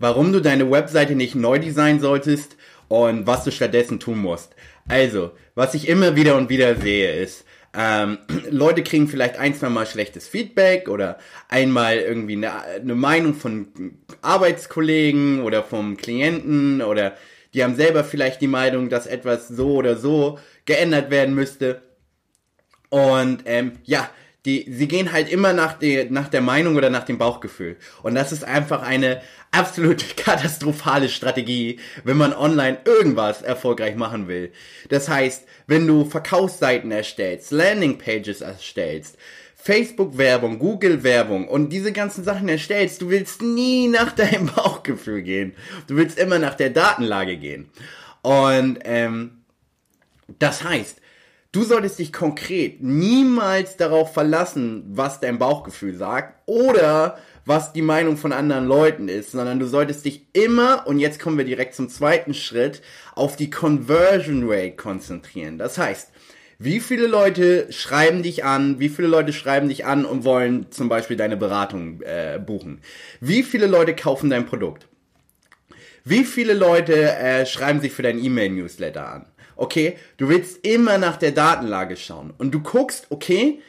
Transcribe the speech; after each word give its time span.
warum 0.00 0.32
du 0.32 0.40
deine 0.40 0.68
Webseite 0.70 1.14
nicht 1.14 1.36
neu 1.36 1.60
designen 1.60 2.00
solltest 2.00 2.56
und 2.88 3.28
was 3.28 3.44
du 3.44 3.52
stattdessen 3.52 4.00
tun 4.00 4.18
musst. 4.18 4.56
Also, 4.88 5.30
was 5.54 5.74
ich 5.74 5.88
immer 5.88 6.16
wieder 6.16 6.36
und 6.36 6.48
wieder 6.48 6.74
sehe 6.74 7.14
ist, 7.22 7.44
ähm, 7.76 8.18
Leute 8.50 8.82
kriegen 8.82 9.06
vielleicht 9.06 9.38
ein, 9.38 9.54
zwei 9.54 9.68
Mal 9.68 9.86
schlechtes 9.86 10.26
Feedback 10.26 10.88
oder 10.88 11.18
einmal 11.48 11.98
irgendwie 11.98 12.34
eine, 12.34 12.62
eine 12.62 12.94
Meinung 12.96 13.34
von 13.34 13.68
Arbeitskollegen 14.22 15.42
oder 15.42 15.62
vom 15.62 15.96
Klienten 15.96 16.82
oder 16.82 17.14
die 17.54 17.62
haben 17.64 17.76
selber 17.76 18.04
vielleicht 18.04 18.40
die 18.40 18.46
Meinung, 18.46 18.88
dass 18.88 19.06
etwas 19.06 19.48
so 19.48 19.74
oder 19.74 19.96
so 19.96 20.38
geändert 20.64 21.10
werden 21.10 21.34
müsste. 21.34 21.82
Und 22.90 23.42
ähm, 23.44 23.72
ja, 23.84 24.08
die, 24.46 24.66
sie 24.70 24.88
gehen 24.88 25.12
halt 25.12 25.28
immer 25.28 25.52
nach, 25.52 25.74
die, 25.74 26.06
nach 26.08 26.28
der 26.28 26.40
Meinung 26.40 26.76
oder 26.76 26.88
nach 26.88 27.04
dem 27.04 27.18
Bauchgefühl. 27.18 27.76
Und 28.02 28.14
das 28.14 28.32
ist 28.32 28.44
einfach 28.44 28.82
eine 28.82 29.20
absolut 29.50 30.16
katastrophale 30.16 31.08
Strategie, 31.08 31.78
wenn 32.04 32.16
man 32.16 32.32
online 32.32 32.78
irgendwas 32.84 33.42
erfolgreich 33.42 33.96
machen 33.96 34.28
will. 34.28 34.52
Das 34.88 35.08
heißt, 35.08 35.44
wenn 35.66 35.86
du 35.86 36.04
Verkaufsseiten 36.04 36.90
erstellst, 36.90 37.50
Landingpages 37.50 38.40
erstellst, 38.40 39.18
Facebook-Werbung, 39.56 40.58
Google-Werbung 40.58 41.46
und 41.46 41.68
diese 41.68 41.92
ganzen 41.92 42.24
Sachen 42.24 42.48
erstellst, 42.48 43.02
du 43.02 43.10
willst 43.10 43.42
nie 43.42 43.88
nach 43.88 44.12
deinem 44.12 44.46
Bauchgefühl 44.56 45.22
gehen. 45.22 45.54
Du 45.86 45.96
willst 45.96 46.18
immer 46.18 46.38
nach 46.38 46.54
der 46.54 46.70
Datenlage 46.70 47.36
gehen. 47.36 47.68
Und 48.22 48.78
ähm, 48.84 49.42
das 50.38 50.64
heißt, 50.64 50.99
Du 51.52 51.64
solltest 51.64 51.98
dich 51.98 52.12
konkret 52.12 52.80
niemals 52.80 53.76
darauf 53.76 54.12
verlassen, 54.14 54.84
was 54.86 55.18
dein 55.18 55.40
Bauchgefühl 55.40 55.96
sagt 55.96 56.40
oder 56.46 57.18
was 57.44 57.72
die 57.72 57.82
Meinung 57.82 58.16
von 58.16 58.32
anderen 58.32 58.66
Leuten 58.66 59.08
ist, 59.08 59.32
sondern 59.32 59.58
du 59.58 59.66
solltest 59.66 60.04
dich 60.04 60.26
immer, 60.32 60.86
und 60.86 61.00
jetzt 61.00 61.18
kommen 61.18 61.38
wir 61.38 61.44
direkt 61.44 61.74
zum 61.74 61.88
zweiten 61.88 62.34
Schritt, 62.34 62.82
auf 63.16 63.34
die 63.34 63.50
Conversion 63.50 64.44
Rate 64.48 64.76
konzentrieren. 64.76 65.58
Das 65.58 65.76
heißt, 65.76 66.12
wie 66.60 66.78
viele 66.78 67.08
Leute 67.08 67.72
schreiben 67.72 68.22
dich 68.22 68.44
an? 68.44 68.78
Wie 68.78 68.88
viele 68.88 69.08
Leute 69.08 69.32
schreiben 69.32 69.68
dich 69.68 69.84
an 69.84 70.04
und 70.04 70.22
wollen 70.24 70.70
zum 70.70 70.88
Beispiel 70.88 71.16
deine 71.16 71.36
Beratung 71.36 72.00
äh, 72.02 72.38
buchen? 72.38 72.80
Wie 73.20 73.42
viele 73.42 73.66
Leute 73.66 73.96
kaufen 73.96 74.30
dein 74.30 74.46
Produkt? 74.46 74.86
Wie 76.04 76.24
viele 76.24 76.54
Leute 76.54 76.94
äh, 76.94 77.44
schreiben 77.44 77.80
sich 77.80 77.92
für 77.92 78.02
dein 78.02 78.22
E-Mail-Newsletter 78.22 79.06
an? 79.06 79.26
Okay, 79.60 79.98
du 80.16 80.28
willst 80.28 80.64
immer 80.66 80.98
nach 80.98 81.16
der 81.16 81.32
Datenlage 81.32 81.96
schauen 81.96 82.32
und 82.38 82.50
du 82.52 82.60
guckst, 82.60 83.06
okay, 83.10 83.60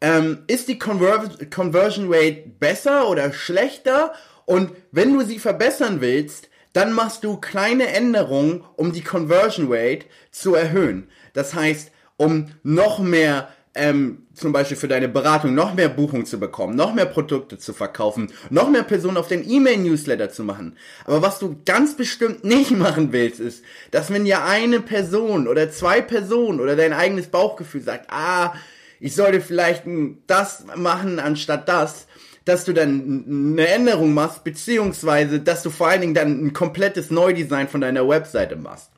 ähm, 0.00 0.44
ist 0.46 0.68
die 0.68 0.78
Conver 0.78 1.28
Conversion 1.54 2.06
Rate 2.08 2.44
besser 2.58 3.08
oder 3.08 3.32
schlechter? 3.32 4.14
Und 4.46 4.72
wenn 4.90 5.12
du 5.12 5.24
sie 5.24 5.38
verbessern 5.38 6.00
willst, 6.00 6.48
dann 6.72 6.92
machst 6.92 7.24
du 7.24 7.36
kleine 7.36 7.88
Änderungen, 7.88 8.64
um 8.76 8.92
die 8.92 9.02
Conversion 9.02 9.66
Rate 9.70 10.06
zu 10.30 10.54
erhöhen. 10.54 11.08
Das 11.34 11.54
heißt, 11.54 11.90
um 12.16 12.52
noch 12.62 12.98
mehr 12.98 13.48
ähm, 13.78 14.26
zum 14.34 14.52
Beispiel 14.52 14.76
für 14.76 14.88
deine 14.88 15.08
Beratung 15.08 15.54
noch 15.54 15.74
mehr 15.74 15.88
Buchungen 15.88 16.26
zu 16.26 16.38
bekommen, 16.38 16.76
noch 16.76 16.92
mehr 16.92 17.06
Produkte 17.06 17.58
zu 17.58 17.72
verkaufen, 17.72 18.30
noch 18.50 18.68
mehr 18.68 18.82
Personen 18.82 19.16
auf 19.16 19.28
den 19.28 19.48
E-Mail-Newsletter 19.48 20.30
zu 20.30 20.44
machen. 20.44 20.76
Aber 21.04 21.22
was 21.22 21.38
du 21.38 21.56
ganz 21.64 21.96
bestimmt 21.96 22.44
nicht 22.44 22.70
machen 22.76 23.12
willst, 23.12 23.40
ist, 23.40 23.64
dass 23.90 24.12
wenn 24.12 24.24
dir 24.24 24.44
eine 24.44 24.80
Person 24.80 25.48
oder 25.48 25.70
zwei 25.70 26.00
Personen 26.00 26.60
oder 26.60 26.76
dein 26.76 26.92
eigenes 26.92 27.28
Bauchgefühl 27.28 27.82
sagt, 27.82 28.06
ah, 28.10 28.54
ich 29.00 29.14
sollte 29.14 29.40
vielleicht 29.40 29.84
das 30.26 30.64
machen 30.74 31.20
anstatt 31.20 31.68
das, 31.68 32.08
dass 32.44 32.64
du 32.64 32.72
dann 32.72 33.24
eine 33.28 33.68
Änderung 33.68 34.14
machst, 34.14 34.42
beziehungsweise, 34.42 35.38
dass 35.38 35.62
du 35.62 35.70
vor 35.70 35.88
allen 35.88 36.00
Dingen 36.00 36.14
dann 36.14 36.46
ein 36.46 36.52
komplettes 36.52 37.10
Neudesign 37.10 37.68
von 37.68 37.80
deiner 37.80 38.08
Webseite 38.08 38.56
machst. 38.56 38.90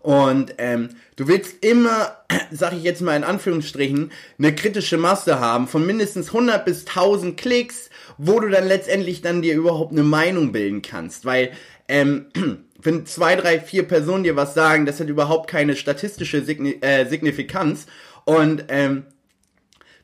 Und 0.00 0.54
ähm, 0.58 0.90
du 1.16 1.28
willst 1.28 1.64
immer, 1.64 2.16
sag 2.50 2.72
ich 2.72 2.82
jetzt 2.82 3.02
mal 3.02 3.16
in 3.16 3.24
Anführungsstrichen, 3.24 4.10
eine 4.38 4.54
kritische 4.54 4.96
Masse 4.96 5.40
haben 5.40 5.68
von 5.68 5.84
mindestens 5.86 6.28
100 6.28 6.64
bis 6.64 6.86
1000 6.86 7.36
Klicks, 7.36 7.90
wo 8.18 8.40
du 8.40 8.48
dann 8.48 8.66
letztendlich 8.66 9.22
dann 9.22 9.42
dir 9.42 9.54
überhaupt 9.54 9.92
eine 9.92 10.02
Meinung 10.02 10.52
bilden 10.52 10.82
kannst. 10.82 11.24
Weil 11.24 11.52
ähm, 11.88 12.26
wenn 12.82 13.04
zwei, 13.04 13.36
drei, 13.36 13.60
vier 13.60 13.82
Personen 13.82 14.24
dir 14.24 14.36
was 14.36 14.54
sagen, 14.54 14.86
das 14.86 15.00
hat 15.00 15.08
überhaupt 15.08 15.50
keine 15.50 15.76
statistische 15.76 16.42
Signi 16.42 16.78
äh, 16.80 17.06
Signifikanz. 17.06 17.86
Und 18.24 18.64
ähm, 18.68 19.04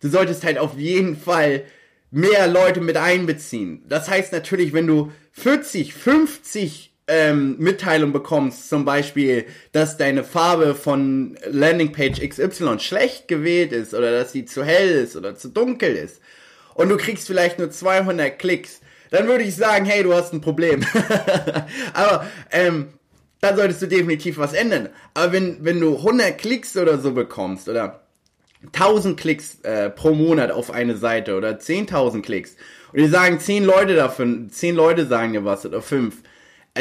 du 0.01 0.09
solltest 0.09 0.45
halt 0.45 0.59
auf 0.59 0.77
jeden 0.77 1.17
Fall 1.17 1.65
mehr 2.11 2.47
Leute 2.47 2.81
mit 2.81 2.97
einbeziehen. 2.97 3.83
Das 3.89 4.09
heißt 4.09 4.33
natürlich, 4.33 4.73
wenn 4.73 4.87
du 4.87 5.12
40, 5.33 5.95
50 5.95 6.96
ähm, 7.09 7.56
Mitteilung 7.59 8.12
bekommst, 8.12 8.69
zum 8.69 8.84
Beispiel, 8.84 9.47
dass 9.72 9.97
deine 9.97 10.25
Farbe 10.25 10.75
von 10.75 11.39
Landingpage 11.47 12.21
XY 12.21 12.81
schlecht 12.81 13.28
gewählt 13.28 13.72
ist 13.72 13.94
oder 13.94 14.11
dass 14.11 14.33
sie 14.33 14.44
zu 14.44 14.65
hell 14.65 14.91
ist 14.91 15.17
oder 15.17 15.37
zu 15.37 15.49
dunkel 15.49 15.94
ist 15.94 16.21
und 16.75 16.89
du 16.89 16.97
kriegst 16.97 17.27
vielleicht 17.27 17.59
nur 17.59 17.71
200 17.71 18.39
Klicks, 18.39 18.81
dann 19.11 19.28
würde 19.28 19.44
ich 19.44 19.55
sagen, 19.55 19.84
hey, 19.84 20.03
du 20.03 20.15
hast 20.15 20.33
ein 20.33 20.41
Problem. 20.41 20.84
Aber 21.94 22.27
ähm, 22.50 22.89
da 23.41 23.55
solltest 23.55 23.83
du 23.83 23.87
definitiv 23.87 24.38
was 24.38 24.53
ändern. 24.53 24.88
Aber 25.15 25.33
wenn, 25.33 25.65
wenn 25.65 25.81
du 25.81 25.97
100 25.97 26.37
Klicks 26.37 26.77
oder 26.77 26.99
so 26.99 27.12
bekommst 27.12 27.69
oder 27.69 28.03
1000 28.73 29.19
Klicks 29.19 29.61
äh, 29.62 29.91
pro 29.91 30.12
Monat 30.12 30.50
auf 30.50 30.71
eine 30.73 30.97
Seite 30.97 31.37
oder 31.37 31.53
10.000 31.53 32.23
Klicks 32.23 32.56
und 32.93 32.99
die 32.99 33.06
sagen 33.06 33.38
10 33.38 33.65
Leute 33.65 33.94
davon, 33.94 34.50
10 34.50 34.75
Leute 34.75 35.06
sagen 35.06 35.34
dir 35.34 35.44
was 35.44 35.65
oder 35.65 35.81
5, 35.81 36.15
äh, 36.15 36.23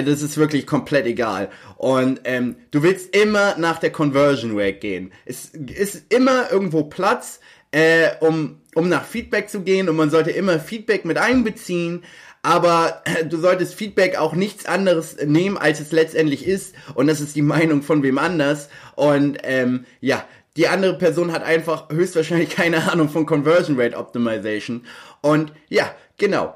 das 0.03 0.21
ist 0.21 0.37
wirklich 0.37 0.67
komplett 0.67 1.05
egal. 1.05 1.49
Und 1.77 2.21
ähm, 2.23 2.55
du 2.71 2.83
willst 2.83 3.15
immer 3.15 3.57
nach 3.57 3.79
der 3.79 3.91
Conversion 3.91 4.51
Rate 4.53 4.79
gehen. 4.79 5.11
Es 5.25 5.45
ist 5.45 6.11
immer 6.13 6.51
irgendwo 6.51 6.83
Platz, 6.83 7.39
äh, 7.71 8.11
um, 8.19 8.61
um 8.73 8.89
nach 8.89 9.05
Feedback 9.05 9.49
zu 9.49 9.61
gehen 9.61 9.89
und 9.89 9.95
man 9.95 10.09
sollte 10.09 10.31
immer 10.31 10.59
Feedback 10.59 11.05
mit 11.05 11.17
einbeziehen. 11.17 12.03
Aber 12.41 13.01
äh, 13.05 13.25
du 13.25 13.37
solltest 13.37 13.73
Feedback 13.75 14.17
auch 14.17 14.33
nichts 14.33 14.65
anderes 14.65 15.17
nehmen, 15.25 15.57
als 15.57 15.79
es 15.79 15.91
letztendlich 15.91 16.45
ist. 16.45 16.75
Und 16.93 17.07
das 17.07 17.19
ist 17.19 17.35
die 17.35 17.41
Meinung 17.41 17.81
von 17.81 18.03
wem 18.03 18.17
anders. 18.17 18.69
Und 18.95 19.39
ähm, 19.43 19.85
ja, 19.99 20.23
die 20.55 20.67
andere 20.67 20.97
Person 20.97 21.31
hat 21.31 21.43
einfach 21.43 21.89
höchstwahrscheinlich 21.89 22.49
keine 22.49 22.91
Ahnung 22.91 23.09
von 23.09 23.25
Conversion 23.25 23.79
Rate 23.79 23.97
Optimization. 23.97 24.85
Und 25.21 25.51
ja, 25.69 25.93
genau. 26.17 26.53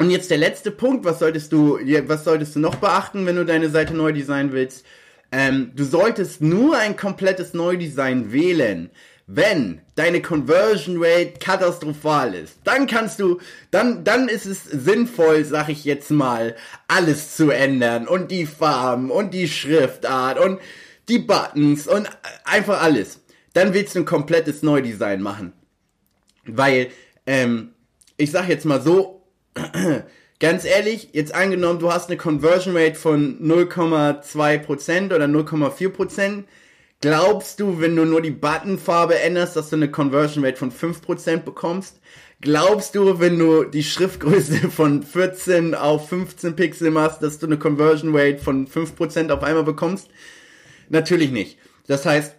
Und 0.00 0.08
jetzt 0.08 0.30
der 0.30 0.38
letzte 0.38 0.70
Punkt, 0.70 1.04
was 1.04 1.18
solltest 1.18 1.52
du, 1.52 1.78
was 2.06 2.24
solltest 2.24 2.56
du 2.56 2.58
noch 2.58 2.76
beachten, 2.76 3.26
wenn 3.26 3.36
du 3.36 3.44
deine 3.44 3.68
Seite 3.68 3.94
neu 3.94 4.12
designen 4.12 4.50
willst? 4.50 4.86
Ähm, 5.30 5.72
du 5.76 5.84
solltest 5.84 6.40
nur 6.40 6.78
ein 6.78 6.96
komplettes 6.96 7.52
Neudesign 7.52 8.32
wählen, 8.32 8.88
wenn 9.26 9.82
deine 9.96 10.22
Conversion 10.22 10.96
Rate 10.98 11.34
katastrophal 11.38 12.34
ist. 12.34 12.60
Dann 12.64 12.86
kannst 12.86 13.20
du, 13.20 13.40
dann, 13.70 14.02
dann 14.02 14.30
ist 14.30 14.46
es 14.46 14.64
sinnvoll, 14.64 15.44
sag 15.44 15.68
ich 15.68 15.84
jetzt 15.84 16.10
mal, 16.10 16.56
alles 16.88 17.36
zu 17.36 17.50
ändern 17.50 18.08
und 18.08 18.30
die 18.30 18.46
Farben 18.46 19.10
und 19.10 19.34
die 19.34 19.48
Schriftart 19.48 20.38
und 20.38 20.60
die 21.10 21.18
Buttons 21.18 21.86
und 21.86 22.08
einfach 22.44 22.80
alles. 22.80 23.20
Dann 23.52 23.74
willst 23.74 23.94
du 23.94 23.98
ein 23.98 24.06
komplettes 24.06 24.62
Neudesign 24.62 25.20
machen. 25.20 25.52
Weil, 26.46 26.88
ähm, 27.26 27.74
ich 28.16 28.30
sag 28.30 28.48
jetzt 28.48 28.64
mal 28.64 28.80
so, 28.80 29.19
ganz 30.40 30.64
ehrlich, 30.64 31.10
jetzt 31.12 31.34
angenommen, 31.34 31.78
du 31.78 31.92
hast 31.92 32.08
eine 32.08 32.16
Conversion 32.16 32.76
Rate 32.76 32.94
von 32.94 33.40
0,2% 33.40 35.14
oder 35.14 35.26
0,4%, 35.26 36.44
glaubst 37.00 37.60
du, 37.60 37.80
wenn 37.80 37.96
du 37.96 38.04
nur 38.04 38.22
die 38.22 38.30
Buttonfarbe 38.30 39.18
änderst, 39.18 39.56
dass 39.56 39.70
du 39.70 39.76
eine 39.76 39.90
Conversion 39.90 40.44
Rate 40.44 40.56
von 40.56 40.72
5% 40.72 41.38
bekommst? 41.38 42.00
Glaubst 42.42 42.94
du, 42.94 43.20
wenn 43.20 43.38
du 43.38 43.64
die 43.64 43.82
Schriftgröße 43.82 44.70
von 44.70 45.02
14 45.02 45.74
auf 45.74 46.08
15 46.08 46.56
Pixel 46.56 46.90
machst, 46.90 47.22
dass 47.22 47.38
du 47.38 47.46
eine 47.46 47.58
Conversion 47.58 48.16
Rate 48.16 48.38
von 48.38 48.66
5% 48.66 49.30
auf 49.30 49.42
einmal 49.42 49.64
bekommst? 49.64 50.08
Natürlich 50.88 51.30
nicht. 51.30 51.58
Das 51.86 52.06
heißt, 52.06 52.34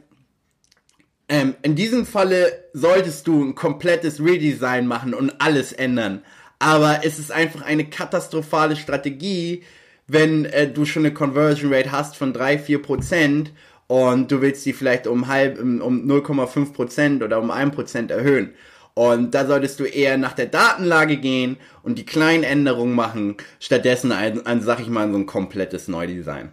ähm, 1.30 1.56
in 1.62 1.76
diesem 1.76 2.06
Falle 2.06 2.66
solltest 2.74 3.28
du 3.28 3.44
ein 3.44 3.56
komplettes 3.56 4.20
Redesign 4.20 4.88
machen 4.88 5.14
und 5.14 5.40
alles 5.40 5.72
ändern. 5.72 6.24
Aber 6.62 7.00
es 7.04 7.18
ist 7.18 7.32
einfach 7.32 7.64
eine 7.64 7.86
katastrophale 7.86 8.76
Strategie, 8.76 9.64
wenn 10.06 10.46
äh, 10.46 10.72
du 10.72 10.86
schon 10.86 11.04
eine 11.04 11.14
Conversion 11.14 11.74
Rate 11.74 11.92
hast 11.92 12.16
von 12.16 12.34
3, 12.34 12.60
4 12.60 12.82
Prozent 12.84 13.52
und 13.88 14.32
du 14.32 14.42
willst 14.42 14.64
die 14.68 14.74
vielleicht 14.74 15.08
um 15.08 15.28
halb, 15.28 15.60
um 15.60 16.08
0,5 16.08 16.72
Prozent 16.72 17.24
oder 17.24 17.40
um 17.40 17.50
1 17.50 17.74
Prozent 17.74 18.12
erhöhen. 18.12 18.54
Und 18.94 19.34
da 19.34 19.48
solltest 19.48 19.80
du 19.80 19.86
eher 19.86 20.20
nach 20.20 20.34
der 20.34 20.46
Datenlage 20.46 21.18
gehen 21.18 21.58
und 21.82 21.98
die 21.98 22.06
kleinen 22.06 22.44
Änderungen 22.44 22.94
machen, 22.94 23.38
stattdessen 23.60 24.12
ein, 24.12 24.46
ein 24.46 24.62
sag 24.62 24.82
ich 24.82 24.88
mal, 24.88 25.10
so 25.12 25.18
ein 25.18 25.26
komplettes 25.26 25.88
Neudesign. 25.88 26.52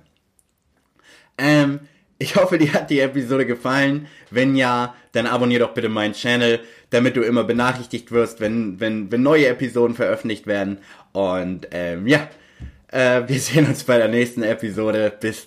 Ähm, 1.36 1.80
ich 2.18 2.36
hoffe, 2.36 2.58
dir 2.58 2.72
hat 2.72 2.90
die 2.90 3.00
Episode 3.00 3.46
gefallen. 3.46 4.06
Wenn 4.30 4.56
ja, 4.56 4.94
dann 5.12 5.26
abonnier 5.26 5.60
doch 5.60 5.74
bitte 5.74 5.88
meinen 5.88 6.14
Channel, 6.14 6.60
damit 6.90 7.16
du 7.16 7.22
immer 7.22 7.44
benachrichtigt 7.44 8.10
wirst, 8.12 8.40
wenn, 8.40 8.80
wenn, 8.80 9.10
wenn 9.12 9.22
neue 9.22 9.46
Episoden 9.46 9.94
veröffentlicht 9.94 10.46
werden. 10.46 10.78
Und 11.12 11.68
ähm, 11.70 12.06
ja, 12.06 12.28
Äh, 12.90 13.28
wir 13.28 13.38
sehen 13.38 13.66
uns 13.66 13.84
bei 13.84 13.98
der 13.98 14.08
nächsten 14.08 14.42
Episode. 14.42 15.12
Bis 15.20 15.46